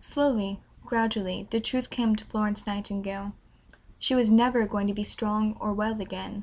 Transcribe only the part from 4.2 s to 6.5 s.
never going to be strong or well again.